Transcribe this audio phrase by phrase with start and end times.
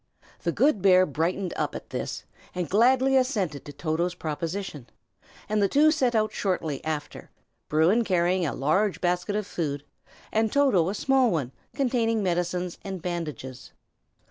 [0.41, 2.23] The good bear brightened up at this,
[2.55, 4.87] and gladly assented to Toto's proposition;
[5.47, 7.29] and the two set out shortly after,
[7.69, 9.83] Bruin carrying a large basket of food,
[10.31, 13.73] and Toto a small one containing medicines and bandages.